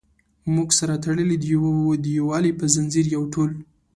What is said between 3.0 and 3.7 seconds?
یو ټول.